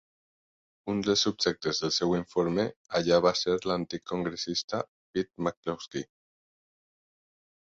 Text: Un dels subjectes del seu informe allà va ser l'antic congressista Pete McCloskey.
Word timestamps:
Un 0.93 1.01
dels 1.07 1.25
subjectes 1.27 1.81
del 1.83 1.91
seu 1.97 2.15
informe 2.19 2.65
allà 3.01 3.19
va 3.27 3.33
ser 3.41 3.59
l'antic 3.73 4.07
congressista 4.13 4.81
Pete 4.89 5.33
McCloskey. 5.49 6.07